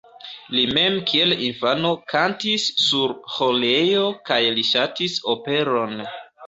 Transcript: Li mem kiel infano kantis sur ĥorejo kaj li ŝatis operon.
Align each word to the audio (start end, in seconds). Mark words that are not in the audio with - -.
Li 0.53 0.61
mem 0.77 0.95
kiel 1.11 1.35
infano 1.49 1.91
kantis 2.15 2.67
sur 2.87 3.15
ĥorejo 3.37 4.09
kaj 4.33 4.43
li 4.59 4.69
ŝatis 4.75 5.25
operon. 5.37 5.99